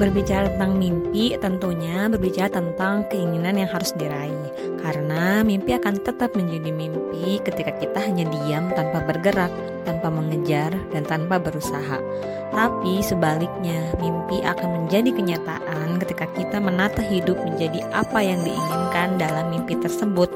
[0.00, 4.48] Berbicara tentang mimpi, tentunya berbicara tentang keinginan yang harus diraih.
[4.80, 9.52] Karena mimpi akan tetap menjadi mimpi ketika kita hanya diam tanpa bergerak,
[9.84, 12.00] tanpa mengejar, dan tanpa berusaha.
[12.48, 19.52] Tapi sebaliknya, mimpi akan menjadi kenyataan ketika kita menata hidup menjadi apa yang diinginkan dalam
[19.52, 20.32] mimpi tersebut